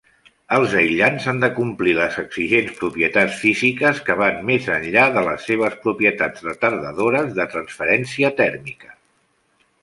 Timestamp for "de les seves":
5.19-5.77